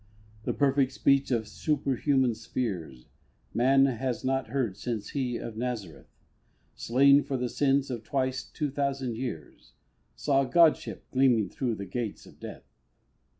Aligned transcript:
The 0.45 0.53
perfect 0.53 0.93
speech 0.93 1.29
of 1.29 1.47
superhuman 1.47 2.33
spheres 2.33 3.05
Man 3.53 3.85
has 3.85 4.25
not 4.25 4.47
heard 4.47 4.75
since 4.75 5.09
He 5.09 5.37
of 5.37 5.55
Nazareth, 5.55 6.07
Slain 6.73 7.21
for 7.21 7.37
the 7.37 7.47
sins 7.49 7.91
of 7.91 8.03
twice 8.03 8.43
two 8.43 8.71
thousand 8.71 9.15
years, 9.15 9.73
Saw 10.15 10.43
Godship 10.43 11.03
gleaming 11.11 11.49
through 11.49 11.75
the 11.75 11.85
gates 11.85 12.25
of 12.25 12.39
Death. 12.39 12.63